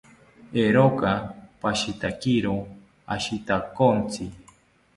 Eeroka 0.59 1.11
pashitakiro 1.61 2.55
ashitakontzi 3.15 4.23